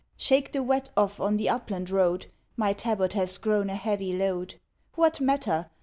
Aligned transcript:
Shake 0.17 0.51
the 0.51 0.63
wet 0.63 0.89
off 0.97 1.19
on 1.19 1.37
the 1.37 1.47
upland 1.49 1.91
road; 1.91 2.25
My 2.57 2.73
tabard 2.73 3.13
has 3.13 3.37
grown 3.37 3.69
a 3.69 3.75
heavy 3.75 4.13
load. 4.17 4.55
What 4.95 5.21
matter? 5.21 5.69